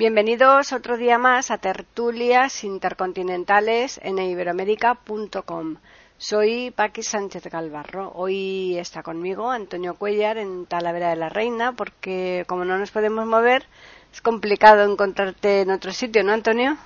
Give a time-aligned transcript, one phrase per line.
[0.00, 5.76] Bienvenidos otro día más a Tertulias Intercontinentales en iberoamérica.com.
[6.16, 8.10] Soy Paqui Sánchez Galvarro.
[8.14, 13.26] Hoy está conmigo Antonio Cuellar en Talavera de la Reina porque como no nos podemos
[13.26, 13.66] mover
[14.10, 16.78] es complicado encontrarte en otro sitio, ¿no, Antonio?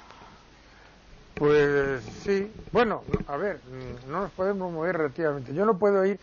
[1.34, 2.50] Pues sí.
[2.72, 3.60] Bueno, a ver,
[4.08, 5.54] no nos podemos mover relativamente.
[5.54, 6.18] Yo no puedo ir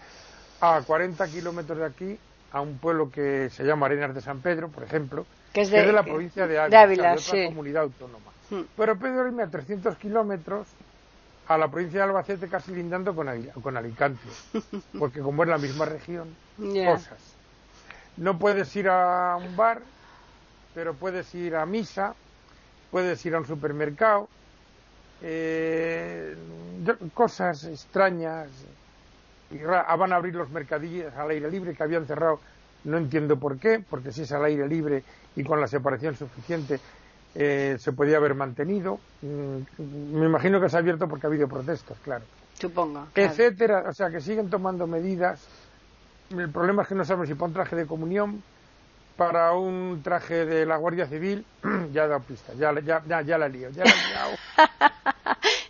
[0.60, 2.20] a 40 kilómetros de aquí
[2.52, 5.92] a un pueblo que se llama Arenas de San Pedro, por ejemplo, que es de,
[5.92, 8.32] la provincia de Ávila, de, otra comunidad autónoma.
[8.50, 8.62] Hmm.
[8.76, 10.68] Pero puedo irme a 300 kilómetros
[11.48, 13.28] a la provincia de Albacete casi lindando con,
[13.62, 14.22] con Alicante,
[15.00, 17.36] porque como es la misma región, cosas.
[18.18, 19.82] No puedes ir a un bar,
[20.74, 22.14] pero puedes ir a misa,
[22.90, 24.28] puedes ir a un supermercado,
[25.22, 26.36] eh,
[27.14, 28.50] cosas extrañas.
[29.52, 32.40] Y van a abrir los mercadillos al aire libre que habían cerrado,
[32.86, 35.04] no entiendo por qué, porque si es al aire libre
[35.36, 36.80] y con la separación suficiente
[37.36, 39.00] eh, se podía haber mantenido.
[39.22, 42.26] Mm, me imagino que se ha abierto porque ha habido protestas, claro.
[42.60, 43.08] Supongo.
[43.16, 43.86] Etcétera.
[43.88, 45.48] O sea, que siguen tomando medidas.
[46.30, 48.44] El problema es que no sabemos si para un traje de comunión,
[49.18, 51.46] para un traje de la Guardia Civil,
[51.92, 54.32] ya he dado pista, ya, ya, ya, ya la lío, ya la he liado.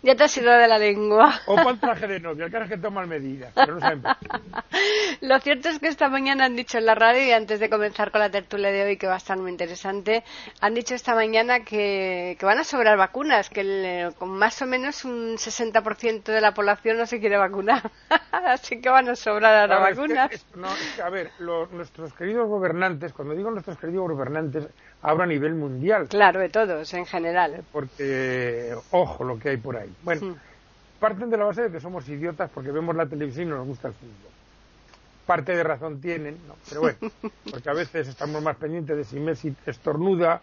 [0.02, 1.40] ya te has ido de la lengua.
[1.46, 4.02] O para el traje de cara es que toman medidas, pero no saben.
[5.20, 8.10] Lo cierto es que esta mañana han dicho en la radio, y antes de comenzar
[8.10, 10.24] con la tertulia de hoy, que va a estar muy interesante,
[10.60, 14.66] han dicho esta mañana que, que van a sobrar vacunas, que el, con más o
[14.66, 17.90] menos un 60% de la población no se quiere vacunar.
[18.32, 20.32] Así que van a sobrar las vacunas.
[20.32, 21.30] Es que, no, es que, a ver,
[21.70, 24.68] nuestros queridos gobernantes, cuando digo nuestros queridos gobernantes,
[25.02, 26.08] hablo a nivel mundial.
[26.08, 27.62] Claro, de todos, en general.
[27.72, 29.92] Porque, ojo, lo que hay por ahí.
[30.02, 30.34] Bueno, Hmm.
[31.00, 33.88] parten de la base de que somos idiotas porque vemos la televisión y nos gusta
[33.88, 34.30] el fútbol.
[35.26, 36.54] Parte de razón tienen, ¿no?
[36.68, 36.98] pero bueno,
[37.50, 40.40] porque a veces estamos más pendientes de si Messi estornuda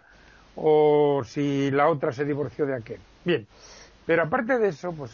[0.55, 2.99] o si la otra se divorció de aquel.
[3.23, 3.45] Bien,
[4.05, 5.11] pero aparte de eso, pues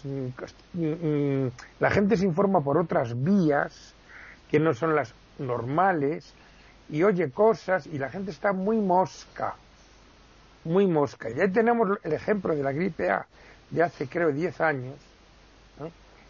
[0.73, 1.47] mm,
[1.79, 3.93] la gente se informa por otras vías
[4.49, 6.33] que no son las normales
[6.89, 9.55] y oye cosas y la gente está muy mosca,
[10.63, 11.29] muy mosca.
[11.29, 13.25] Y ahí tenemos el ejemplo de la gripe A
[13.69, 14.95] de hace creo 10 años,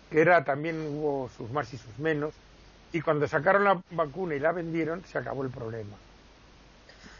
[0.09, 2.33] que era también hubo sus más y sus menos,
[2.93, 5.95] y cuando sacaron la vacuna y la vendieron se acabó el problema.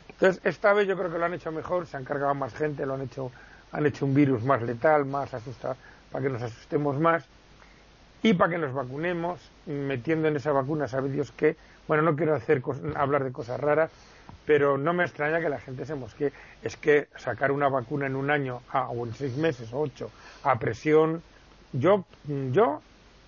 [0.08, 2.86] Entonces esta vez yo creo que lo han hecho mejor, se han cargado más gente,
[2.86, 3.32] lo han hecho,
[3.72, 5.76] han hecho un virus más letal, más asustado,
[6.12, 7.26] para que nos asustemos más
[8.24, 11.56] y para que nos vacunemos, metiendo en esa vacuna, sabe Dios qué.
[11.88, 12.62] Bueno, no quiero hacer
[12.96, 13.92] hablar de cosas raras,
[14.46, 16.32] pero no me extraña que la gente se mosquee.
[16.64, 20.12] Es que sacar una vacuna en un año a, o en seis meses o ocho
[20.44, 21.22] a presión,
[21.74, 22.06] yo,
[22.52, 22.82] yo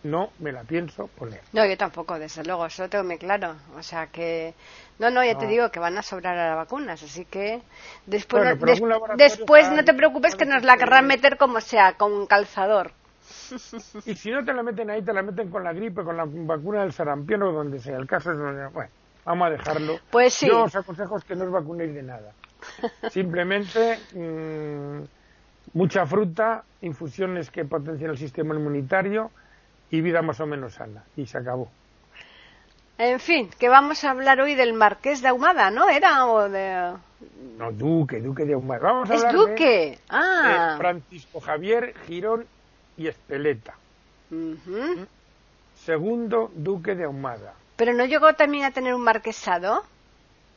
[0.04, 1.42] no me la pienso poner.
[1.54, 3.56] No, yo tampoco, desde luego, eso lo tengo muy claro.
[3.78, 4.54] O sea que,
[5.00, 5.40] no, no, ya no.
[5.40, 7.62] te digo que van a sobrar a las vacunas, así que
[8.06, 11.94] después, bueno, no, des, después no te preocupes que nos la querrán meter como sea,
[11.94, 12.92] con un calzador.
[14.06, 16.26] Y si no te la meten ahí, te la meten con la gripe, con la
[16.26, 17.98] vacuna del sarampión o donde sea.
[17.98, 18.38] El caso es,
[18.74, 18.90] bueno,
[19.26, 20.00] vamos a dejarlo.
[20.12, 20.48] Pues sí.
[20.48, 22.32] Yo os aconsejo que no os vacunéis de nada.
[23.10, 25.04] Simplemente mmm,
[25.74, 29.32] mucha fruta, infusiones que potencian el sistema inmunitario
[29.90, 31.04] y vida más o menos sana.
[31.16, 31.70] Y se acabó.
[32.98, 35.88] En fin, que vamos a hablar hoy del Marqués de Ahumada, ¿no?
[35.88, 36.94] ¿Era o de...?
[37.58, 38.82] No, Duque, Duque de Ahumada.
[38.82, 39.66] Vamos a ¿Es hablar Duque?
[39.66, 40.72] De, ah.
[40.72, 42.48] de Francisco Javier Girón
[42.98, 43.76] y Espeleta.
[44.32, 45.08] Uh -huh.
[45.76, 47.54] Segundo Duque de Ahumada.
[47.76, 49.84] ¿Pero no llegó también a tener un marquesado?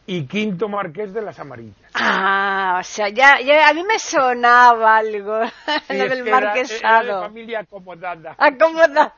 [0.07, 1.77] Y quinto marqués de las Amarillas.
[1.95, 5.41] Ah, o sea, ya, ya a mí me sonaba algo
[5.89, 7.03] Sí, lo del era- marquesado.
[7.05, 8.35] Era de familia acomodada.
[8.39, 9.15] Acomodada.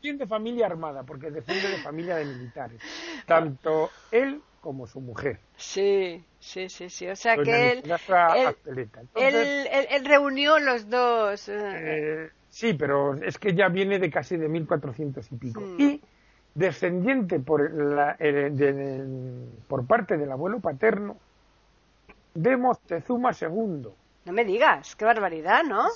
[0.00, 2.80] Bien de familia armada, porque desciende de familia de militares.
[3.26, 5.40] Tanto él como su mujer.
[5.56, 7.08] Sí, sí, sí, sí.
[7.08, 7.92] O sea Doña que él, él.
[8.64, 9.34] Entonces, él,
[9.70, 11.48] él- él reunió los dos.
[11.48, 15.60] eh, sí, pero es que ya viene de casi de 1400 y pico.
[15.60, 15.80] Mm.
[15.80, 16.00] Y
[16.54, 21.16] descendiente por, la, eh, de- de- por parte del abuelo paterno
[22.34, 23.88] de Moctezuma II.
[24.24, 25.88] No me digas, qué barbaridad, ¿no?
[25.88, 25.90] O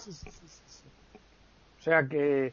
[1.83, 2.53] sea que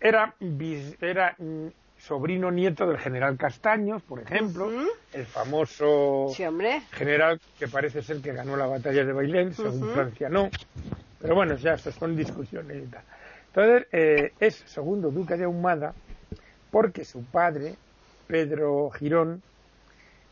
[0.00, 1.66] era, bis- era mm,
[2.02, 4.70] sobrino nieto del general Castaños, por ejemplo,
[5.12, 6.44] el famoso Sí,
[6.90, 9.92] general que parece ser que ganó la batalla de Bailén, según Ujú.
[9.92, 10.48] Francia no.
[11.20, 13.04] Pero bueno, ya son discusiones y tal.
[13.46, 15.94] Entonces, eh, es segundo duque de Ahumada
[16.70, 17.76] porque su padre,
[18.26, 19.42] Pedro Girón,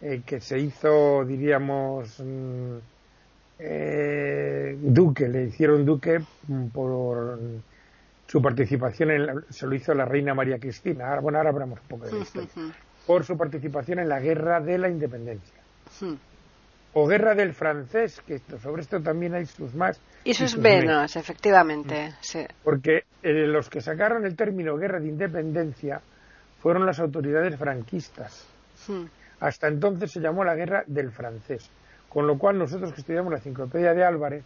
[0.01, 2.79] eh, que se hizo, diríamos, mm,
[3.59, 6.21] eh, duque, le hicieron duque
[6.73, 7.39] por
[8.31, 11.09] su participación en se lo hizo la reina María Cristina.
[11.09, 12.47] Ahora, bueno, ahora hablamos un poco de esto.
[13.05, 15.61] Por su participación en la guerra de la independencia.
[16.93, 20.00] O guerra del francés, que sobre esto también hay sus más.
[20.23, 22.15] Y sus, menos, efectivamente.
[22.21, 22.47] Sí.
[22.62, 26.00] Porque eh, los que sacaron el término guerra de independencia
[26.61, 28.47] fueron las autoridades franquistas.
[29.41, 31.69] Hasta entonces se llamó la guerra del francés.
[32.09, 34.44] Con lo cual nosotros que estudiamos la enciclopedia de Álvarez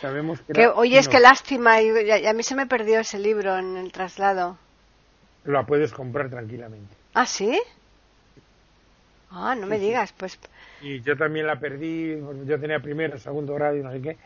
[0.00, 0.52] sabemos que...
[0.52, 3.92] que oye, es que lástima, y, a mí se me perdió ese libro en el
[3.92, 4.58] traslado.
[5.44, 6.94] La puedes comprar tranquilamente.
[7.14, 7.60] ¿Ah, sí?
[9.30, 10.38] Ah, no me digas, pues...
[10.82, 14.16] Y yo también la perdí, yo tenía primero, segundo grado y no sé qué.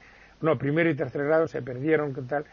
[0.40, 2.44] No, primero y tercer grado se perdieron, ¿qué tal?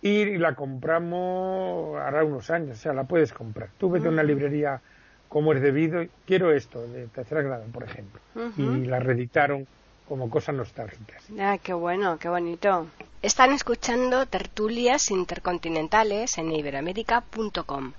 [0.00, 3.70] Y la compramos hará unos años, o sea, la puedes comprar.
[3.78, 4.80] Tú vete a una librería
[5.28, 8.20] como es debido, quiero esto, de tercer grado, por ejemplo.
[8.56, 9.66] Y la reeditaron
[10.12, 11.22] como cosas nostálgicas.
[11.40, 12.86] Ah, qué bueno, qué bonito.
[13.22, 17.92] Están escuchando tertulias intercontinentales en iberoamérica.com.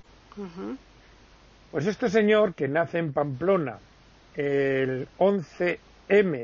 [1.72, 3.78] Pues este señor que nace en Pamplona
[4.36, 5.78] el 11M,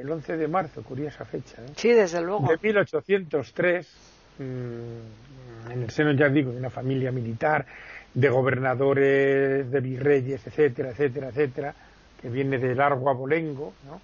[0.01, 1.71] el 11 de marzo, curiosa fecha, ¿eh?
[1.77, 2.49] Sí, desde luego.
[2.49, 3.89] De 1803,
[4.41, 7.65] mm, en el seno, ya digo, de una familia militar,
[8.13, 11.75] de gobernadores, de virreyes, etcétera, etcétera, etcétera,
[12.21, 14.01] que viene de largo abolengo, ¿no?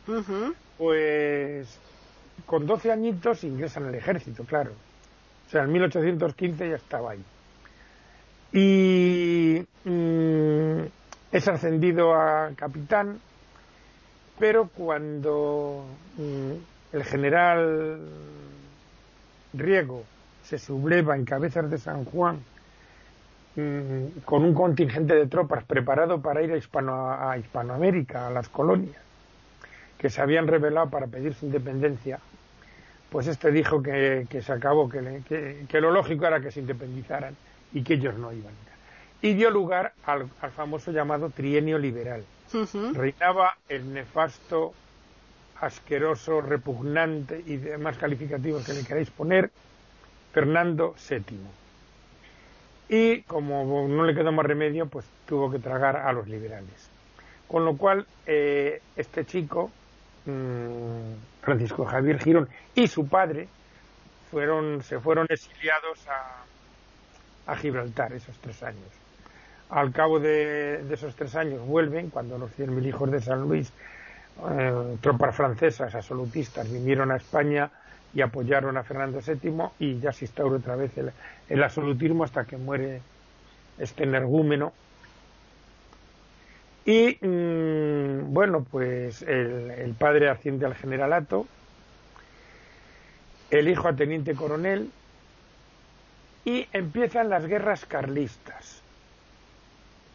[0.79, 1.79] Pues
[2.45, 4.73] con 12 añitos ingresan al ejército, claro.
[5.47, 7.23] O sea, en 1815 ya estaba ahí.
[8.53, 10.81] Y mm,
[11.33, 13.21] es ascendido a capitán,
[14.39, 15.85] pero cuando
[16.17, 18.01] mm, el general
[19.53, 20.05] Riego
[20.43, 22.41] se subleva en cabezas de San Juan
[23.57, 28.51] Mm, con un contingente de tropas preparado para ir a, Hispano, a Hispanoamérica, a las
[28.51, 29.01] colonias,
[29.97, 32.21] que se habían rebelado para pedir su independencia,
[33.09, 37.35] pues este dijo que, se acabó, que, que, lo lógico era que se independizaran
[37.73, 38.53] y que ellos no iban.
[39.23, 42.27] Y dio lugar al, famoso llamado trienio liberal.
[42.93, 44.75] Reinaba el nefasto,
[45.63, 49.51] asqueroso, repugnante y demás calificativos que le queráis poner,
[50.35, 51.66] Fernando VII
[52.89, 56.91] y como no le quedó más remedio, pues tuvo que tragar a los liberales.
[57.49, 59.71] Con lo cual, eh, este chico,
[60.25, 63.49] mm, Francisco Javier Girón, y su padre
[64.31, 68.89] fueron, se fueron exiliados a, a Gibraltar esos tres años.
[69.71, 73.73] Al cabo de, esos tres años vuelven, cuando los 100.000 hijos de San Luis,
[74.51, 77.71] eh, tropas francesas absolutistas, vinieron a España
[78.15, 80.93] y apoyaron a Fernando VII y ya se instauró otra vez
[81.49, 83.03] el, absolutismo hasta que muere
[83.79, 84.73] este energúmeno.
[86.85, 91.47] Y mm, bueno, pues el, padre asciende al generalato,
[93.51, 94.91] el hijo a teniente coronel
[96.45, 98.83] y empiezan las guerras carlistas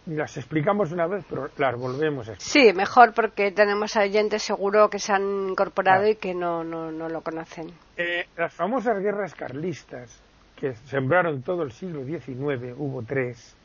[0.08, 2.72] las explicamos una vez, pero las volvemos a explicar.
[2.72, 6.92] Sí, mejor porque tenemos a oyentes seguro que se han incorporado y que no, no,
[6.92, 7.72] no lo conocen.
[7.98, 10.22] Eh, las famosas guerras carlistas,
[10.56, 13.56] que sembraron todo el siglo XIX, hubo tres,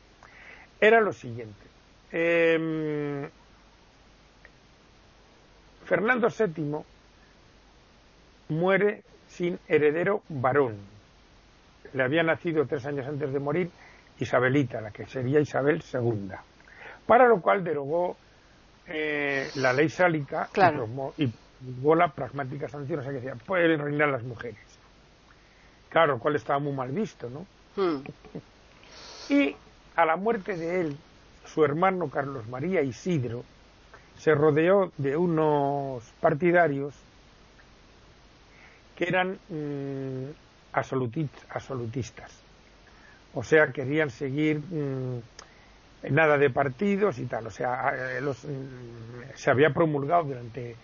[0.79, 1.65] era lo siguiente.
[2.11, 3.27] Em,
[5.85, 6.83] Fernando VII
[8.49, 10.75] muere sin heredero varón.
[11.93, 13.71] Le había nacido tres años antes de morir
[14.19, 16.31] Isabelita, la que sería Isabel II,
[17.05, 18.17] para lo cual derogó
[18.87, 20.49] eh, la ley sálica
[21.17, 21.33] y, y
[21.95, 24.59] la pragmática sanción, o sea que decía, pueden reinar las mujeres.
[25.89, 27.45] Claro, lo cual estaba muy mal visto, ¿no?
[27.75, 28.03] Hmm.
[29.29, 29.53] Y
[29.97, 30.97] a la muerte de él,
[31.43, 33.43] su hermano Carlos María Isidro
[34.15, 36.95] se rodeó de unos partidarios
[38.95, 40.31] que eran mm,
[40.71, 42.46] absolutistas
[43.37, 45.21] o sea, querían seguir mm,
[46.09, 47.45] nada de partidos y tal.
[47.45, 50.75] O sea, eh, mm, se había promulgado durante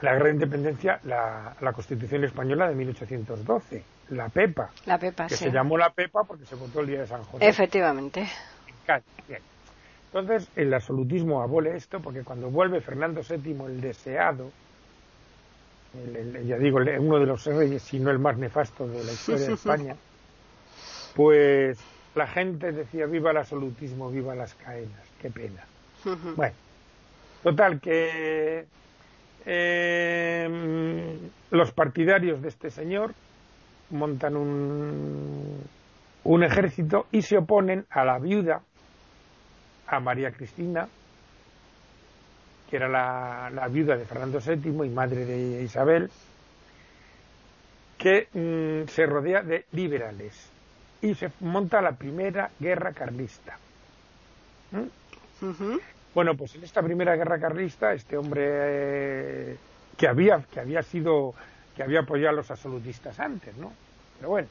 [0.00, 4.70] la Guerra de Independencia la, Constitución Española de 1812, la PEPA.
[4.86, 7.48] La PEPA, que se llamó la PEPA porque se votó el día de San José.
[7.48, 8.28] Efectivamente.
[10.12, 14.52] Entonces, el absolutismo abole esto porque cuando vuelve Fernando VII, el deseado,
[16.44, 19.52] ya digo, uno de los reyes, si no el más nefasto de la historia de
[19.54, 19.96] España,
[21.14, 21.78] pues
[22.14, 25.64] la gente decía viva el absolutismo, viva las caenas, qué pena.
[26.36, 26.54] Bueno,
[27.42, 28.66] total que
[29.46, 31.18] eh,
[31.50, 33.14] los partidarios de este señor
[33.90, 35.62] montan un,
[36.24, 38.60] un ejército y se oponen a la viuda,
[39.86, 40.88] a María Cristina,
[42.68, 46.10] que era la, la viuda de Fernando VII y madre de Isabel,
[47.96, 50.53] que mm, se rodea de liberales
[51.04, 53.58] y se monta la primera guerra carlista.
[54.70, 55.76] ¿Mm?
[56.14, 59.56] Bueno, pues en esta primera guerra carlista, este hombre eh,
[59.98, 61.34] que había que había sido
[61.76, 63.70] que había apoyado a los absolutistas antes, ¿no?
[64.16, 64.48] Pero bueno.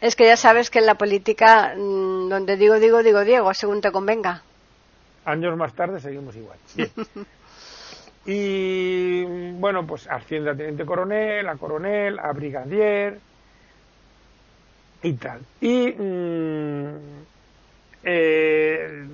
[0.00, 3.80] Es que ya sabes que en la política, mm, donde digo, digo, digo, Diego, según
[3.80, 4.42] te convenga.
[5.24, 6.58] Años más tarde seguimos igual.
[8.26, 13.20] y bueno, pues asciende a teniente coronel, a coronel, a brigadier
[15.04, 15.40] y tal.
[15.60, 16.96] Y mm,
[18.02, 19.04] eh,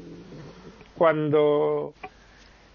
[0.97, 1.93] cuando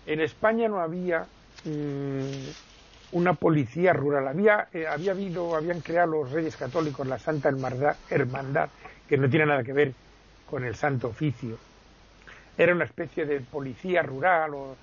[0.06, 1.26] en España no había
[1.64, 4.28] mm, una policía rural.
[4.28, 7.50] Había, eh, había habido, habían creado los reyes católicos la Santa
[8.10, 8.70] Hermandad,
[9.08, 9.94] que no tiene nada que ver
[10.50, 11.58] con el Santo Oficio.
[12.58, 14.76] Era una especie de policía rural, o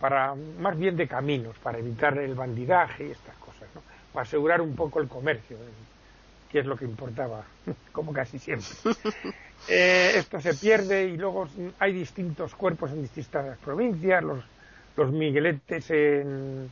[0.00, 3.82] para, más bien de caminos, para evitar el bandidaje y estas cosas, ¿no?
[4.12, 5.56] para asegurar un poco el comercio,
[6.50, 7.44] que es lo que importaba,
[7.92, 8.68] como casi siempre.
[9.68, 11.48] Eh, esto se pierde y luego
[11.80, 14.42] hay distintos cuerpos en distintas provincias, los,
[14.96, 16.70] los migueletes en,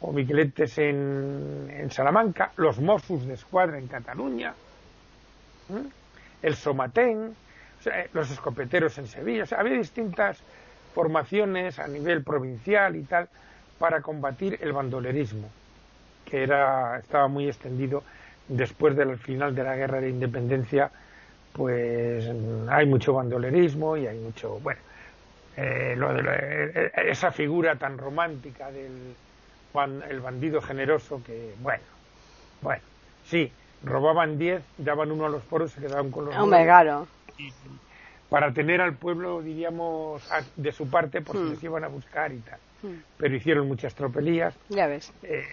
[0.00, 4.54] o Migueletes en, Salamanca, los Mossos de Escuadra en Cataluña,
[6.42, 7.34] el Somatén,
[8.12, 9.44] los escopeteros en Sevilla.
[9.56, 10.42] había distintas
[10.94, 13.28] formaciones a nivel provincial y tal
[13.78, 15.48] para combatir el bandolerismo,
[16.24, 18.02] que era, estaba muy extendido
[18.48, 20.90] después del final de la guerra de independencia,
[21.52, 22.26] pues
[22.68, 24.80] hay mucho bandolerismo y hay mucho, bueno,
[25.56, 25.96] eh,
[26.74, 29.14] eh, esa figura tan romántica del,
[30.08, 31.82] el bandido generoso que, bueno,
[32.62, 32.82] bueno,
[33.24, 33.50] sí,
[33.82, 37.06] robaban 10, daban uno a los poros se quedaban con los Hombre, claro.
[38.28, 40.22] para tener al pueblo, diríamos,
[40.56, 41.50] de su parte, porque hmm.
[41.50, 42.58] les iban a buscar y tal.
[42.82, 43.02] Hmm.
[43.16, 44.54] Pero hicieron muchas tropelías.
[44.68, 45.12] Ya ves.
[45.22, 45.44] Eh,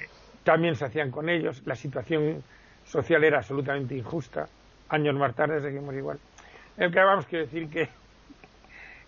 [0.44, 1.62] también se hacían con ellos.
[1.65, 2.44] La situación
[2.88, 4.48] social era absolutamente injusta.
[4.89, 6.20] Años más tarde seguimos igual.
[6.77, 7.89] El que vamos quiero decir que,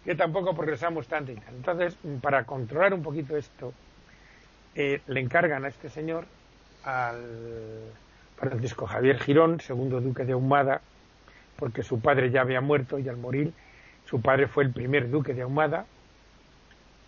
[0.03, 1.55] que tampoco progresamos tanto y tal.
[1.55, 3.73] Entonces, para controlar un poquito esto,
[4.75, 6.25] eh, le encargan a este señor,
[6.83, 7.21] al
[8.37, 10.81] Francisco Javier Girón, segundo duque de Ahumada,
[11.57, 13.53] porque su padre ya había muerto y al morir,
[14.05, 15.85] su padre fue el primer duque de Ahumada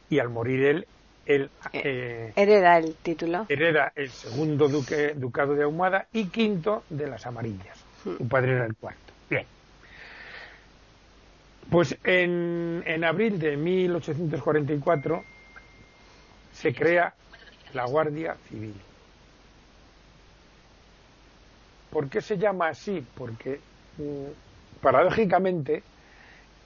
[0.10, 0.88] y al morir él,
[1.26, 3.46] él eh, eh, hereda el título.
[3.50, 7.84] Hereda el segundo duque, ducado de Ahumada y quinto de las Amarillas.
[8.04, 8.18] Hmm.
[8.18, 9.14] Su padre era el cuarto.
[9.30, 9.46] Bien.
[11.70, 15.24] Pues en, en abril de 1844
[16.52, 17.14] se crea
[17.74, 18.76] la Guardia Civil.
[21.90, 23.06] ¿Por qué se llama así?
[23.16, 23.60] Porque
[23.98, 25.84] mm, paradójicamente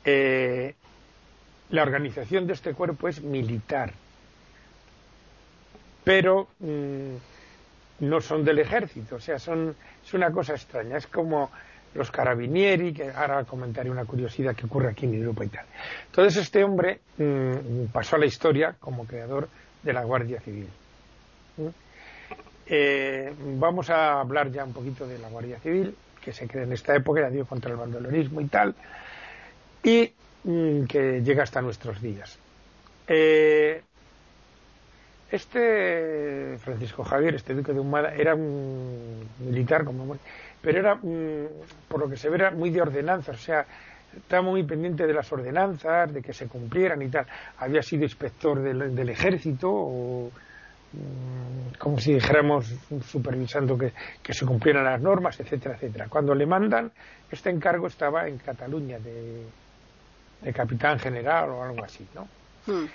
[0.04, 0.76] eh,
[1.70, 3.92] la organización de este cuerpo es militar,
[6.06, 7.16] pero mm,
[8.00, 11.50] no son del ejército, o sea, son, es una cosa extraña, es como
[11.96, 15.66] los carabinieri, que ahora comentaré una curiosidad que ocurre aquí en Europa y tal.
[16.08, 19.50] Entonces este hombre mm, pasó a la historia como creador
[19.82, 20.68] de la Guardia Civil.
[22.68, 26.74] Eh, vamos a hablar ya un poquito de la Guardia Civil, que se crea en
[26.74, 28.76] esta época, ya digo, contra el bandolerismo y tal,
[29.84, 30.12] y
[30.44, 32.38] mm, que llega hasta nuestros días.
[33.08, 33.82] Eh,
[35.36, 40.18] este Francisco Javier, este duque de Humada, era un militar, como,
[40.62, 43.65] pero era, mm, por lo que se ve, era muy de ordenanzas, o sea,
[44.15, 47.25] estaba muy pendiente de las ordenanzas, de que se cumplieran y tal.
[47.58, 50.32] Había sido inspector del, del ejército o
[50.96, 52.74] Mm, como si dijéramos
[53.06, 53.92] supervisando que,
[54.34, 56.08] se cumplieran las normas, etcétera, etcétera.
[56.08, 56.92] Cuando le mandan,
[57.30, 59.46] este encargo estaba en Cataluña de,
[60.54, 62.27] capitán general o algo así, ¿no?
[62.68, 62.86] Hmm.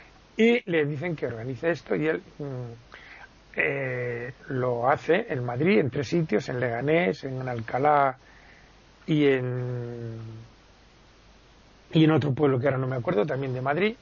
[0.41, 5.91] Y le dicen que organice esto y él mm, eh, lo hace en Madrid, en
[5.91, 8.17] tres sitios, en Leganés, en Alcalá
[9.07, 10.17] y en,
[11.93, 13.95] y en otro pueblo que ahora no me acuerdo, también de Madrid.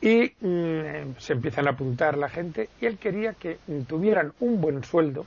[0.00, 4.82] Y mm, se empiezan a apuntar la gente y él quería que tuvieran un buen
[4.82, 5.26] sueldo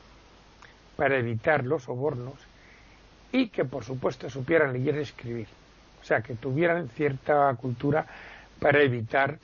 [0.96, 2.40] para evitar los sobornos
[3.32, 5.48] y que por supuesto supieran leer y escribir.
[6.02, 8.08] O sea que tuvieran cierta cultura
[8.60, 9.38] para evitar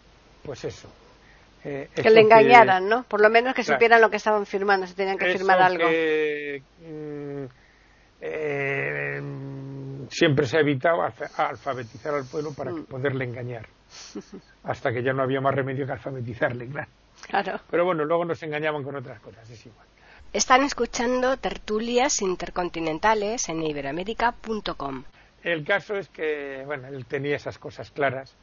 [0.44, 0.90] pues eso
[1.64, 4.94] eh, que le engañaran no por lo menos que supieran lo que estaban firmando si
[4.96, 7.46] tenían que firmar algo mm,
[8.22, 9.22] eh,
[10.10, 11.02] siempre se ha evitado
[11.38, 12.86] alfabetizar al pueblo para mm.
[12.86, 13.68] poderle engañar
[14.64, 16.90] hasta que ya no había más remedio que alfabetizarle, claro.
[17.28, 17.60] Claro.
[17.70, 19.86] Pero bueno, luego nos engañaban con otras cosas, es igual.
[20.34, 25.04] Están escuchando tertulias intercontinentales en iberoamérica.com.
[25.44, 28.36] El caso es que, bueno, él tenía esas cosas claras.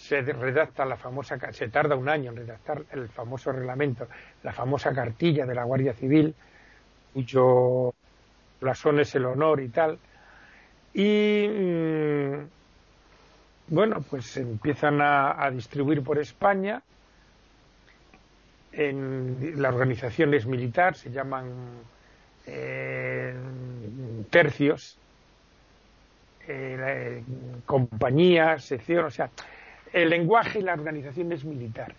[0.00, 4.08] Se redacta la famosa, se tarda un año en redactar el famoso reglamento,
[4.42, 6.34] la famosa cartilla de la Guardia Civil,
[7.12, 7.94] cuyo
[8.60, 9.98] blasón es el honor y tal.
[10.94, 12.34] Y mm,
[13.68, 16.82] bueno, pues empiezan a distribuir por España
[18.72, 21.50] en la organización es militar, se llaman
[22.46, 23.34] eh,
[24.30, 24.96] tercios,
[26.46, 27.22] eh,
[27.66, 29.30] compañías, sección, o sea,
[29.92, 31.94] el lenguaje y la organización es militar.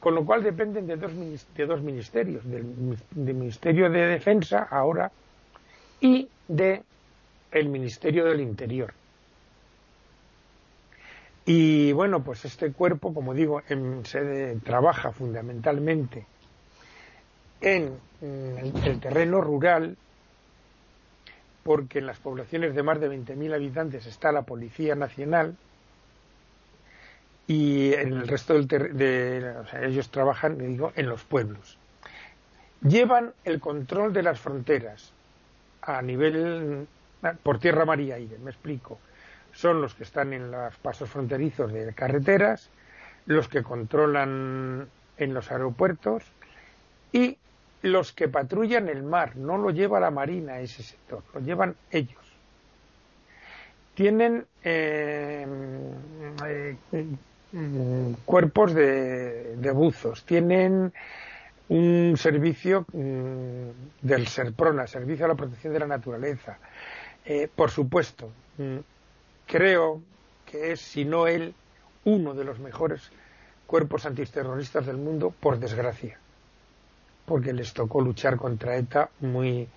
[0.00, 1.12] Con lo cual dependen de dos,
[1.56, 5.10] de dos ministerios, del, del Ministerio de Defensa ahora
[6.00, 6.82] y de
[7.52, 8.92] el Ministerio del Interior.
[11.44, 13.62] Y bueno, pues este cuerpo, como digo,
[14.04, 16.24] se trabaja fundamentalmente
[17.60, 19.96] en, el terreno rural,
[21.64, 25.56] porque en las poblaciones de más de 20.000 habitantes está la Policía Nacional
[27.46, 31.78] y en el resto del de, o sea, ellos trabajan, digo, en los pueblos.
[32.82, 35.12] Llevan el control de las fronteras
[35.82, 36.86] a nivel
[37.42, 38.98] por tierra, mar y aire, me explico
[39.52, 42.70] son los que están en los pasos fronterizos de carreteras,
[43.26, 46.24] los que controlan en los aeropuertos
[47.12, 47.38] y
[47.82, 49.36] los que patrullan el mar.
[49.36, 52.20] No lo lleva la Marina ese sector, lo llevan ellos.
[53.94, 55.46] Tienen eh,
[56.46, 56.76] eh,
[58.24, 60.92] cuerpos de, buzos, tienen
[61.68, 66.58] un servicio mm, del SERPRONA, Servicio a la Protección de la Naturaleza.
[67.24, 68.78] Eh, por supuesto, mm,
[69.46, 70.00] creo
[70.46, 71.54] que es, si no él,
[72.04, 73.10] uno de los mejores
[73.66, 76.18] cuerpos antiterroristas del mundo, por desgracia,
[77.26, 79.68] porque les tocó luchar contra ETA muy,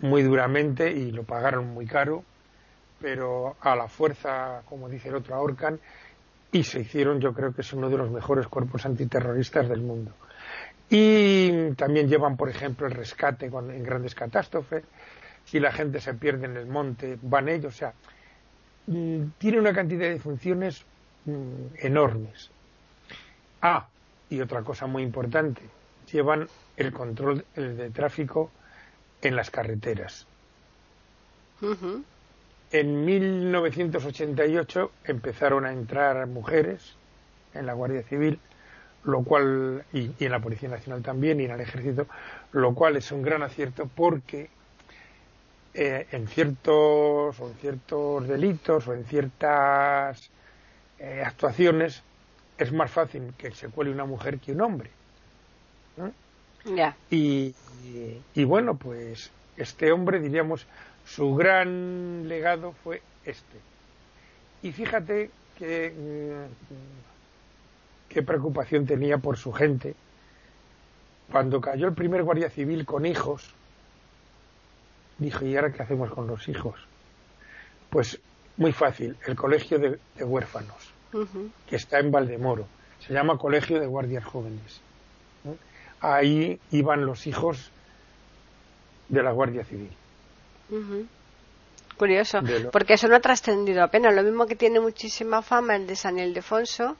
[0.00, 2.24] muy duramente y lo pagaron muy caro,
[3.00, 5.78] pero a la fuerza, como dice el otro, ahorcan
[6.56, 10.12] y se hicieron, yo creo que es uno de los mejores cuerpos antiterroristas del mundo.
[10.88, 14.84] Y también llevan, por ejemplo, el rescate en grandes catástrofes.
[15.44, 17.74] Si la gente se pierde en el monte, van ellos.
[17.74, 17.92] O sea,
[18.86, 20.84] Mm, tiene una cantidad de funciones
[21.24, 22.50] mm, enormes.
[23.60, 23.88] Ah,
[24.30, 25.62] y otra cosa muy importante,
[26.12, 28.50] llevan el control de tráfico
[29.22, 30.26] en las carreteras.
[32.72, 36.96] En 1988 empezaron a entrar mujeres
[37.54, 38.40] en la Guardia Civil,
[39.04, 42.06] lo cual y, y, en la Policía Nacional también y en el Ejército,
[42.52, 44.50] lo cual es un gran acierto porque
[45.78, 50.30] eh, en ciertos o en ciertos delitos o en ciertas
[50.98, 52.02] eh, actuaciones
[52.56, 54.88] es más fácil que se cuele una mujer que un hombre.
[57.10, 57.54] Y,
[58.34, 60.66] y, bueno, pues este hombre, diríamos,
[61.06, 63.58] su gran legado fue este.
[64.62, 66.44] Y fíjate mm,
[68.08, 69.94] qué preocupación tenía por su gente.
[71.30, 73.54] Cuando cayó el primer guardia civil con hijos,
[75.18, 76.74] dijo, ¿y ahora qué hacemos con los hijos?
[77.90, 78.20] Pues
[78.56, 80.92] muy fácil, el colegio de, huérfanos,
[81.68, 82.66] que está en Valdemoro,
[83.00, 84.80] se llama Colegio de Guardias Jóvenes.
[86.00, 87.70] Ahí iban los hijos
[89.08, 89.90] de la Guardia Civil.
[91.96, 92.40] Curioso,
[92.72, 94.14] porque eso no ha trascendido apenas.
[94.14, 96.96] Lo mismo que tiene muchísima fama el de San Ildefonso,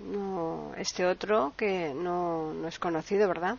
[0.00, 3.56] no, este otro que no, no es conocido, ¿verdad?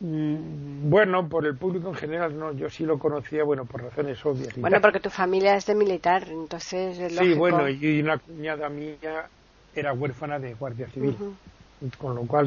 [0.00, 4.24] Mm, bueno, por el público en general no, yo sí lo conocía, bueno, por razones
[4.24, 4.56] obvias.
[4.56, 9.28] Bueno, porque tu familia es de militar, entonces es Sí, bueno, y una cuñada mía
[9.74, 11.18] era huérfana de guardia civil,
[11.98, 12.46] con lo cual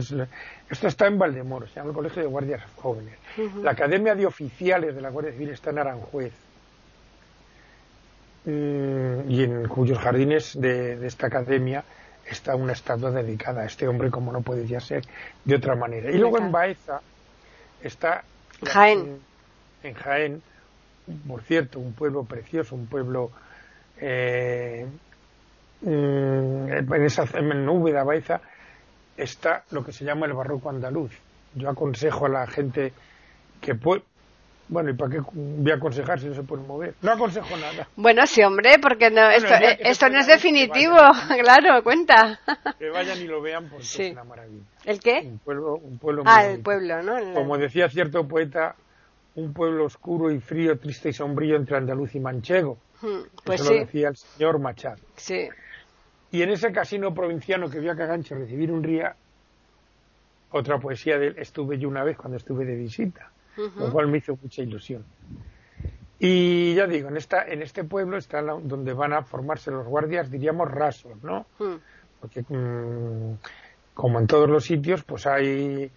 [0.70, 3.18] esto está en Valdemoro, se llama el Colegio de Guardias Jóvenes.
[3.62, 6.34] La Academia de Oficiales de la Guardia Civil está en Aranjuez,
[8.46, 11.84] mm, y en cuyos jardines de, esta academia
[12.30, 15.04] está una estatua dedicada a este hombre, como no puede ya ser
[15.44, 16.12] de otra manera.
[16.12, 17.02] Y luego en Baeza
[17.82, 18.24] está
[18.64, 19.20] Jaén.
[19.82, 20.42] En, Jaén,
[21.28, 23.32] por cierto, un pueblo precioso, un pueblo
[23.98, 24.86] eh,
[25.82, 28.42] mm, en esa en Úbeda Baeza
[29.18, 31.12] está lo que se llama el barroco andaluz.
[31.56, 32.94] Yo aconsejo a la gente
[33.62, 34.04] que puede,
[34.70, 36.96] bueno, ¿y para qué voy a aconsejar si no se puede mover?
[37.02, 37.88] No aconsejo nada.
[37.96, 40.96] Bueno, sí, hombre, porque no, esto, esto no es definitivo,
[41.42, 42.40] claro, cuenta.
[42.80, 44.64] Que vayan y lo vean porque es una maravilla.
[44.86, 45.22] ¿El qué?
[45.26, 47.34] Un pueblo, un pueblo Ah, el pueblo, ¿no?
[47.34, 48.76] Como decía cierto poeta,
[49.36, 52.78] un pueblo oscuro y frío, triste y sombrío entre andaluz y manchego.
[53.02, 55.02] Hmm, pues Eso lo decía el señor Machado.
[55.18, 55.50] Sí.
[56.34, 59.16] Y en ese casino provinciano que vio a Caganche recibir un ría,
[60.50, 64.18] otra poesía de él, estuve yo una vez cuando estuve de visita, lo cual me
[64.18, 65.06] hizo mucha ilusión.
[66.18, 70.32] Y ya digo, en, esta, en este pueblo está donde van a formarse los guardias,
[70.32, 71.46] diríamos, rasos, ¿no?
[71.60, 71.76] Hmm.
[72.20, 73.38] Porque mm,
[73.94, 75.92] como en todos los sitios, pues hay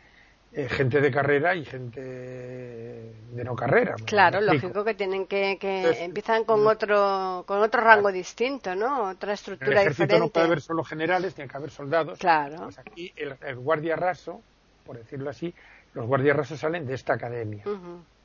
[0.56, 3.94] eh, gente de carrera y gente de no carrera.
[4.06, 6.66] Claro, lógico que tienen que, que empiezan con mm.
[6.66, 9.10] otro con otro rango distinto, ¿no?
[9.10, 12.18] Otra estructura en el ejército no puede haber solo generales, tiene que haber soldados.
[12.18, 12.56] Claro.
[12.64, 14.40] Pues aquí el, guardia raso,
[14.86, 15.54] por decirlo así,
[15.92, 17.62] los guardias rasos salen de esta academia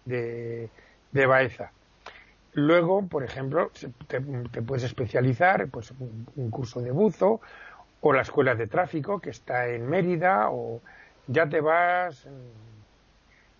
[0.05, 0.69] de,
[1.11, 1.71] de Baeza.
[2.53, 3.71] Luego, por ejemplo,
[4.07, 4.21] te,
[4.61, 7.41] puedes especializar, pues un, curso de buzo,
[8.01, 10.81] o la escuela de tráfico que está en Mérida, o
[11.31, 12.27] ya te vas,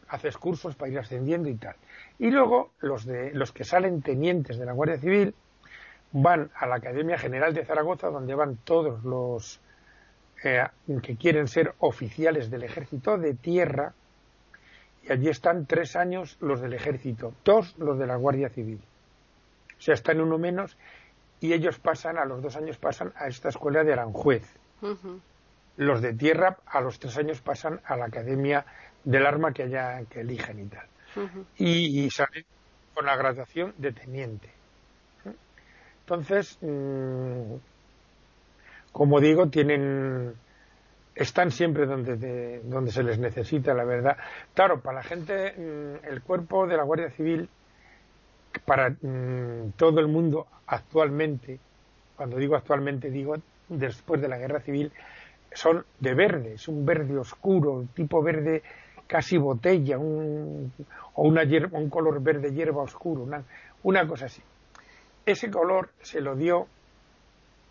[0.08, 1.76] haces cursos para ir ascendiendo y tal.
[2.20, 5.34] Y luego los de los que salen tenientes de la Guardia Civil
[6.12, 9.62] van a la Academia General de Zaragoza, donde van todos los
[10.44, 10.68] eh,
[11.02, 13.94] que quieren ser oficiales del Ejército de Tierra
[15.04, 18.80] y allí están tres años los del ejército, dos los de la Guardia Civil.
[19.78, 20.78] O sea, están uno menos
[21.40, 24.44] y ellos pasan, a los dos años pasan a esta escuela de Aranjuez.
[25.78, 28.66] Los de tierra a los tres años pasan a la academia
[29.04, 30.88] del arma que haya que eligen y tal.
[31.58, 32.46] y, salen
[32.94, 34.50] con la graduación de teniente.
[36.02, 37.56] Entonces, mm,
[38.92, 40.36] como digo, tienen
[41.16, 44.18] están siempre donde, donde se les necesita, la verdad.
[44.54, 47.50] Claro, para la gente, mm, el cuerpo de la Guardia Civil,
[48.66, 51.60] para mm, todo el mundo actualmente,
[52.16, 53.36] cuando digo actualmente, digo
[53.70, 54.92] después de la Guerra Civil,
[55.54, 58.64] son de verde, es un verde oscuro, tipo verde
[59.08, 60.72] casi botella, un,
[61.16, 63.44] o una un color verde hierba oscuro, una,
[63.84, 64.42] una cosa así.
[65.26, 66.68] Ese color se lo dio,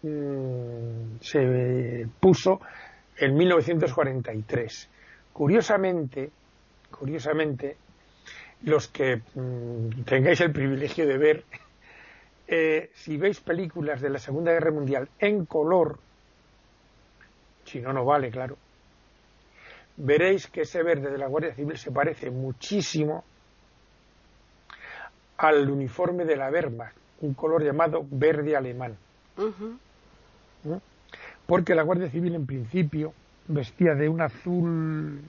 [0.03, 2.61] mm, se puso
[3.17, 4.89] en 1943.
[5.33, 6.31] Curiosamente,
[6.91, 7.77] curiosamente,
[8.63, 11.45] los que mm, tengáis el privilegio de ver,
[12.47, 15.99] eh, si veis películas de la Segunda Guerra Mundial en color,
[17.71, 18.57] si no, no vale, claro,
[19.97, 23.25] veréis que ese verde de la Guardia Civil se parece muchísimo
[25.39, 28.97] al uniforme de la Wehrmacht, un color llamado verde alemán.
[31.47, 33.13] Porque la Guardia Civil en principio
[33.49, 35.21] vestía de un azul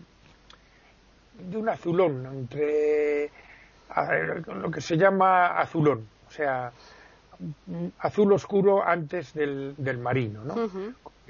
[1.49, 3.31] de un azulón entre
[4.47, 6.71] lo que se llama azulón, o sea,
[7.99, 10.55] azul oscuro antes del, marino, ¿no?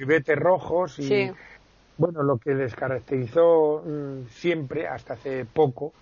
[0.05, 1.31] Con rojos y
[1.97, 5.93] bueno, lo que les caracterizó mm, siempre hasta hace poco,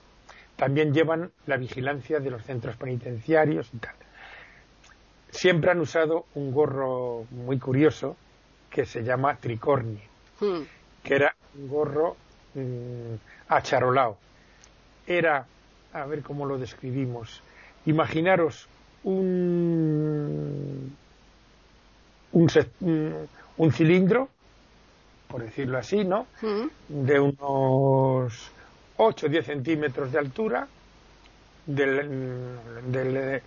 [0.56, 3.96] también llevan la vigilancia de los centros penitenciarios y tal.
[5.30, 8.16] Siempre han usado un gorro muy curioso,
[8.70, 10.00] que se llama tricorni,
[10.40, 10.62] hmm.
[11.04, 12.16] que era un gorro
[12.54, 13.16] mm,
[13.50, 14.18] acharolado.
[15.06, 15.46] Era,
[15.92, 17.44] a ver cómo lo describimos,
[17.86, 18.70] imaginaros
[19.04, 20.96] un,
[22.32, 22.50] un,
[22.82, 23.30] un
[23.72, 24.30] cilindro,
[25.28, 26.26] por decirlo así, ¿no?
[26.42, 26.68] Hmm.
[26.88, 28.52] De unos
[28.98, 30.68] 8 o 10 centímetros de altura,
[31.66, 33.42] del, del,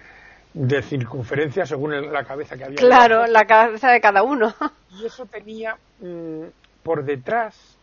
[0.54, 2.76] de circunferencia según la cabeza que había.
[2.76, 4.54] Claro, la cabeza de cada uno.
[4.90, 6.44] Y eso tenía mm,
[6.82, 7.78] por detrás,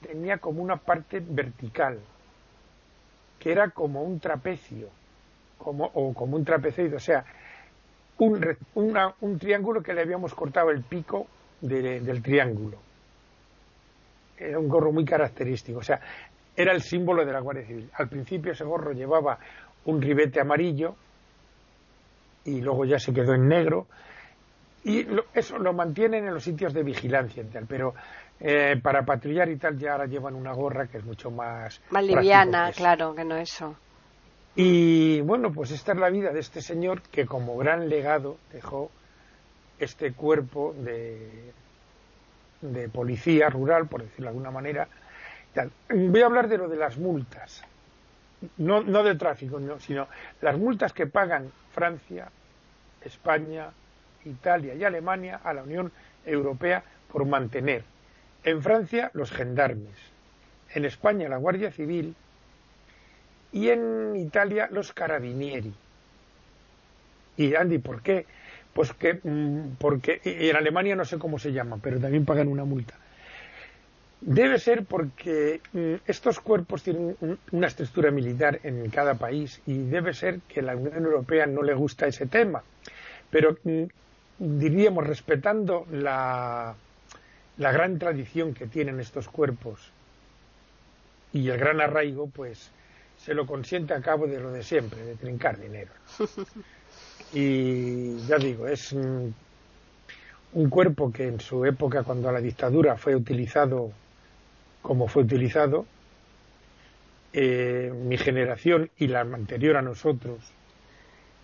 [0.00, 2.00] tenía como una parte vertical,
[3.38, 4.88] que era como un trapecio,
[5.58, 7.24] como, o como un trapezoide, o sea,
[8.18, 11.26] un, un triángulo que le habíamos cortado el pico
[11.62, 12.78] del triángulo.
[14.36, 16.00] Era un gorro muy característico, o sea,
[16.54, 17.90] era el símbolo de la Guardia Civil.
[17.94, 19.38] Al principio ese gorro llevaba
[19.84, 20.96] un ribete amarillo,
[22.44, 23.86] y luego ya se quedó en negro.
[24.84, 27.94] Y eso lo mantienen en los sitios de vigilancia y tal, pero
[28.40, 31.80] eh, para patrullar y tal ya ahora llevan una gorra que es mucho más...
[31.90, 33.76] Más liviana, claro, que no eso.
[34.56, 38.90] Y bueno, pues esta es la vida de este señor que como gran legado dejó
[39.82, 41.52] este cuerpo de,
[42.60, 44.88] de policía rural, por decirlo de alguna manera.
[45.88, 47.62] Voy a hablar de lo de las multas
[48.56, 50.08] no, no de tráfico, sino
[50.40, 52.28] las multas que pagan Francia,
[53.04, 53.70] España,
[54.24, 55.92] Italia y Alemania a la Unión
[56.24, 57.84] Europea por mantener
[58.44, 59.96] en Francia los gendarmes,
[60.74, 62.14] en España la Guardia Civil
[63.52, 65.74] y en Italia los carabinieri.
[67.36, 68.26] Y Andy, ¿por qué?
[68.72, 72.64] Pues que mm, porque en Alemania no sé cómo se llama, pero también pagan una
[72.64, 72.94] multa.
[74.20, 77.16] Debe ser porque mm, estos cuerpos tienen
[77.50, 81.74] una estructura militar en cada país y debe ser que la Unión Europea no le
[81.74, 82.62] gusta ese tema.
[83.30, 83.82] Pero mm,
[84.38, 86.74] diríamos, respetando la,
[87.58, 89.90] la gran tradición que tienen estos cuerpos
[91.32, 92.70] y el gran arraigo, pues
[93.18, 95.90] se lo consiente a cabo de lo de siempre, de trincar dinero.
[97.32, 99.34] Y ya digo, es un,
[100.68, 103.90] cuerpo que en su época, cuando la dictadura fue utilizado
[104.82, 105.86] como fue utilizado,
[107.32, 110.38] eh, mi generación y la anterior a nosotros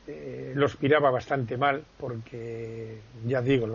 [0.08, 3.66] eh, lo aspiraba bastante mal porque, ya digo,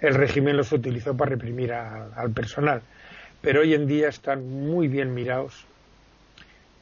[0.00, 2.82] el régimen los utilizó para reprimir al personal.
[3.40, 5.66] Pero hoy en día están muy bien mirados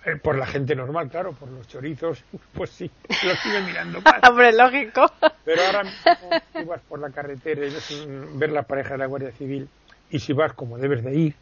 [0.04, 2.90] eh, por la gente normal, claro, por los chorizos, pues sí,
[3.24, 4.20] los siguen mirando más.
[4.28, 5.10] Hombre, lógico.
[5.44, 9.06] Pero ahora mismo tú vas por la carretera y ves ver la pareja de la
[9.06, 9.68] Guardia Civil
[10.10, 11.34] y si vas como debes de ir,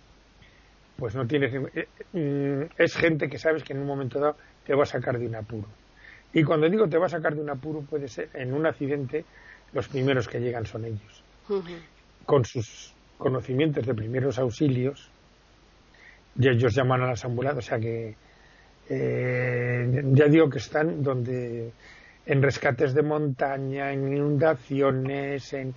[0.96, 1.52] pues no tienes...
[1.74, 5.18] Eh, mm, es gente que sabes que en un momento dado te va a sacar
[5.18, 5.68] de un apuro.
[6.32, 9.24] Y cuando digo te va a sacar de un apuro, puede ser en un accidente,
[9.72, 11.22] los primeros que llegan son ellos.
[12.24, 15.10] Con sus conocimientos de primeros auxilios,
[16.38, 18.16] y ellos llaman a las ambulancias, o sea que
[18.88, 21.72] eh, ya digo que están donde
[22.26, 25.74] en rescates de montaña, en inundaciones, en,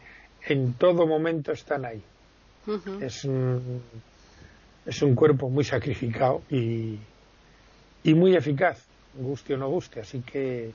[0.47, 2.01] en todo momento están ahí.
[3.01, 3.81] es, un,
[4.85, 6.99] es un cuerpo muy sacrificado y,
[8.03, 8.83] y muy eficaz,
[9.15, 10.01] guste o no guste.
[10.01, 10.71] Así que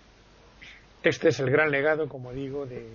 [1.02, 2.86] este es el gran legado, como digo, de,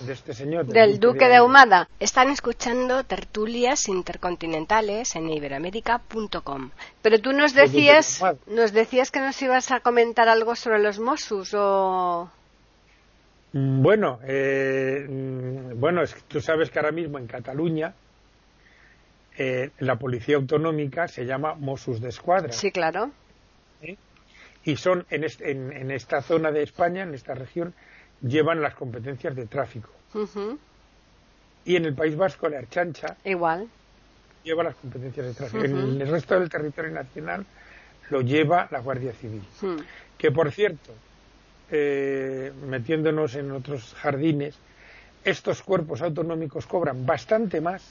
[0.00, 0.66] de este señor.
[0.66, 1.88] Del, Duque, de, Ahumada.
[2.00, 6.70] Están escuchando tertulias intercontinentales en iberoamérica.com.
[7.02, 11.54] Pero tú nos decías, nos decías que nos ibas a comentar algo sobre los Mossus
[11.54, 12.30] o...
[13.52, 17.94] Mm, bueno, eh, mm, bueno, es, tú sabes que ahora mismo en Cataluña
[19.36, 22.52] eh, la policía autonómica se llama Mossus de Escuadra.
[22.52, 23.10] Sí, claro.
[24.66, 27.74] Y son en, en, esta zona de España, en esta región,
[28.22, 29.90] llevan las competencias de tráfico.
[31.64, 33.68] Y en el País Vasco, la Archancha Igual.
[34.42, 35.64] lleva las competencias de tráfico.
[35.64, 37.44] En el resto del territorio nacional
[38.10, 39.42] lo lleva la Guardia Civil.
[40.18, 40.92] Que, por cierto,
[41.70, 44.54] eh, metiéndonos en otros jardines,
[45.24, 47.82] estos cuerpos autonómicos cobran bastante más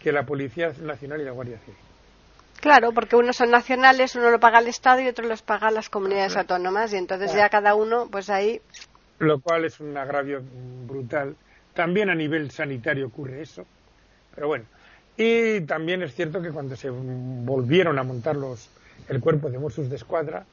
[0.00, 1.78] que la Policía Nacional y la Guardia Civil.
[2.60, 5.90] Claro, porque unos son nacionales, uno lo paga el Estado y otro los paga las
[5.90, 8.62] comunidades autónomas y entonces ya cada uno, pues ahí
[9.18, 10.42] lo cual es un agravio
[10.86, 11.36] brutal.
[11.74, 13.64] También a nivel sanitario ocurre eso,
[14.34, 14.64] pero bueno.
[15.16, 18.68] Y también es cierto que cuando se volvieron a montar los,
[19.08, 20.44] el cuerpo de Mossos de Escuadra,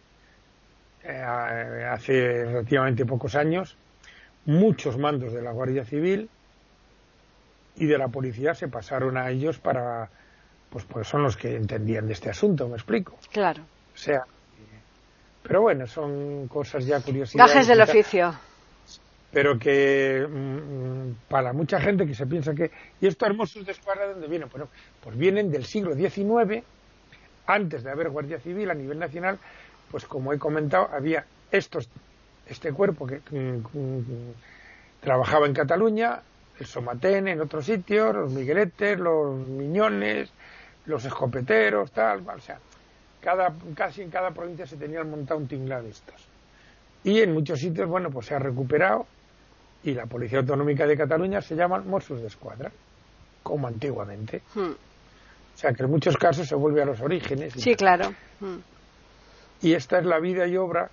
[1.04, 3.76] eh, hace relativamente pocos años,
[4.45, 6.30] muchos mandos de la Guardia Civil
[7.76, 10.10] y de la policía se pasaron a ellos para,
[10.69, 13.17] pues, pues son los que entendían de este asunto, me explico.
[13.32, 13.63] Claro.
[13.93, 14.26] O sea,
[15.41, 17.36] pero bueno, son cosas ya curiosas.
[17.36, 18.36] Gajes del oficio
[19.32, 24.08] pero que mm, para mucha gente que se piensa que y estos hermosos de escuadra
[24.08, 24.67] de dónde vienen bueno
[25.04, 26.63] pues vienen del siglo XIX
[27.48, 29.39] antes de haber guardia civil a nivel nacional
[29.89, 31.89] pues como he comentado había estos
[32.48, 34.34] este cuerpo que mm, mm,
[35.02, 36.22] trabajaba en Cataluña
[36.60, 40.32] el Somatén en otros sitios los migueletes los miñones
[40.86, 42.60] los escopeteros tal o sea
[43.22, 46.28] cada casi en cada provincia se tenían montado un tinglado de estos.
[47.04, 49.06] Y en muchos sitios bueno pues se ha recuperado
[49.84, 52.72] y la Policía Autonómica de Cataluña se llaman Mossos de Escuadra,
[53.44, 54.41] como antiguamente.
[54.54, 54.72] Hmm.
[55.54, 57.54] O sea que en muchos casos se vuelve a los orígenes.
[57.58, 58.13] Sí, claro.
[58.39, 58.58] Hmm.
[59.62, 60.89] Y esta es la vida y obra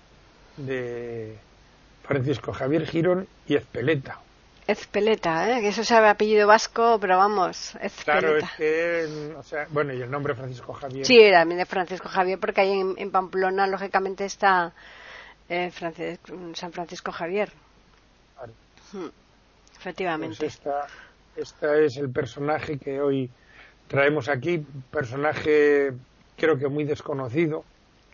[0.57, 1.37] de
[2.03, 4.19] Francisco Javier Girón y Ezpeleta.
[4.67, 5.61] Ezpeleta, ¿eh?
[5.61, 8.19] que eso sabe apellido vasco, pero vamos, Ezpeleta.
[8.19, 11.07] Claro, es que, o sea, bueno, y el nombre Francisco Javier.
[11.07, 14.71] Sí, también de Francisco Javier, porque ahí en, Pamplona, lógicamente, está
[15.47, 15.71] eh,
[16.53, 17.51] San Francisco Javier.
[19.77, 20.37] Efectivamente.
[20.37, 20.87] Pues esta,
[21.35, 23.29] esta es el personaje que hoy
[23.87, 25.93] traemos aquí, personaje
[26.37, 27.63] creo que muy desconocido.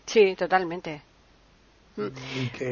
[0.06, 1.02] Sí, totalmente.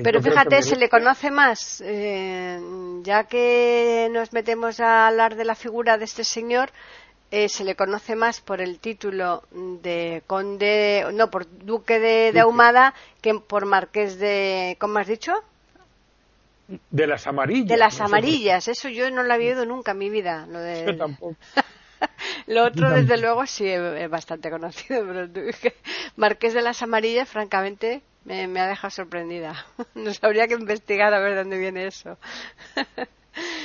[0.03, 2.61] Pero fíjate, se le conoce más, eh,
[3.03, 6.71] ya que nos metemos a hablar de la figura de este señor,
[7.31, 12.40] eh, se le conoce más por el título de conde, no, por duque de, de
[12.40, 15.33] Ahumada que por marqués de, ¿cómo has dicho?
[16.90, 17.68] De las amarillas.
[17.68, 20.46] De las amarillas, eso yo no lo había oído nunca en mi vida.
[20.46, 20.85] Lo de...
[20.87, 21.37] Yo tampoco.
[22.46, 25.29] lo otro, desde luego, sí es bastante conocido, pero
[26.16, 29.66] Marqués de las Amarillas, francamente, me, ha dejado sorprendida.
[29.94, 32.18] Nos habría que investigar a ver dónde viene eso.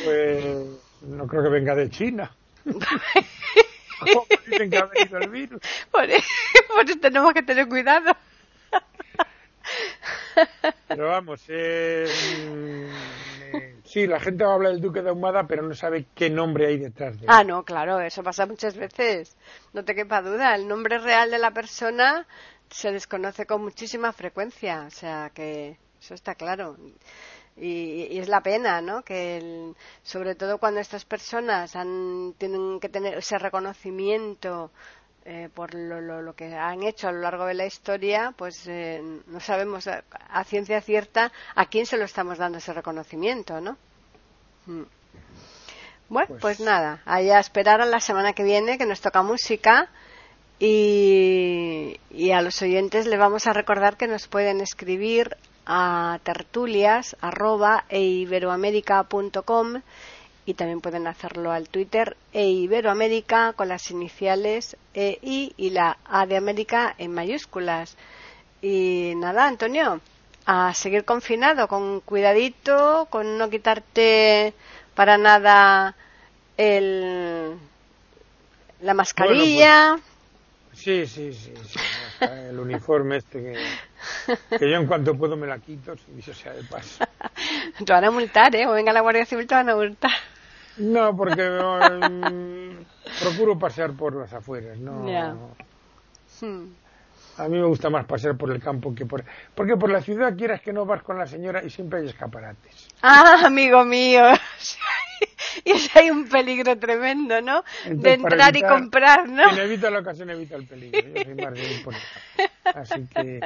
[0.04, 0.46] pues
[1.02, 2.32] no creo que venga de China.
[4.46, 5.62] dicen que ha venido el virus?
[5.92, 8.16] por eso tenemos que tener cuidado.
[10.90, 12.06] Pero vamos, eh,
[13.90, 17.20] Sí, la gente habla del Duque de Ahumada, pero no sabe qué nombre hay detrás
[17.20, 17.28] de él.
[17.28, 19.36] Ah, no, claro, eso pasa muchas veces.
[19.74, 20.54] No te quepa duda.
[20.54, 22.28] El nombre real de la persona
[22.70, 24.84] se desconoce con muchísima frecuencia.
[24.86, 26.78] O sea que eso está claro.
[27.58, 29.02] Y, es la pena, ¿no?
[29.02, 29.74] Que
[30.04, 34.72] sobre todo cuando estas personas han, tienen que tener ese reconocimiento
[35.32, 39.40] eh, por lo, que han hecho a lo largo de la historia, pues eh, no
[39.40, 40.04] sabemos a,
[40.44, 43.78] ciencia cierta a quién se lo estamos dando ese reconocimiento, ¿no?
[44.66, 44.82] Mm.
[46.10, 49.22] Bueno, pues, pues nada, ahí a esperar a la semana que viene que nos toca
[49.22, 49.90] música
[50.58, 55.38] y, y a los oyentes le vamos a recordar que nos pueden escribir
[55.68, 58.02] a tertulias arroba, e
[60.50, 66.26] y también pueden hacerlo al Twitter e Iberoamérica con las iniciales EI y la A
[66.26, 67.96] de América en mayúsculas.
[68.60, 70.02] Y nada, Antonio,
[70.48, 74.56] a seguir confinado, con cuidadito, con no quitarte
[74.96, 75.96] para nada
[76.58, 77.54] el,
[78.82, 80.00] la mascarilla.
[80.70, 81.54] Pues, sí, sí, sí,
[82.50, 86.64] el uniforme este que, que, yo en cuanto puedo me la quito, si sea de
[86.64, 87.06] paso.
[87.86, 88.66] Te van a multar, ¿eh?
[88.66, 90.12] O venga la Guardia Civil, te van a multar.
[90.80, 95.54] No, porque mm, procuro pasear por las afueras, no.
[96.42, 96.74] Hmm.
[97.38, 99.24] A mí me gusta más pasear por el campo que por...
[99.56, 102.88] Porque por la ciudad quieras que no vas con la señora y siempre hay escaparates.
[103.02, 104.24] Ah, amigo mío.
[105.66, 107.64] y es hay un peligro tremendo, ¿no?
[107.86, 109.50] de entrar y comprar, ¿no?
[109.50, 111.02] Quien evita la ocasión evita el peligro.
[111.02, 111.94] Yo soy más de por
[112.76, 113.40] Así que...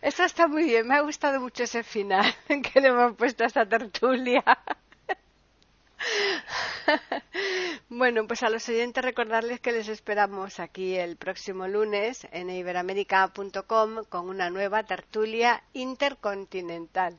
[0.00, 0.86] Eso está muy bien.
[0.86, 4.42] Me ha gustado mucho ese final que le hemos puesto a esta tertulia.
[7.88, 14.04] bueno, pues a los oyentes recordarles que les esperamos aquí el próximo lunes en iberamérica.com
[14.08, 17.18] con una nueva tertulia intercontinental.